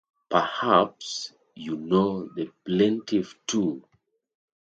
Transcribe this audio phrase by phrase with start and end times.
[0.31, 3.83] Perhaps you know the plaintiff too?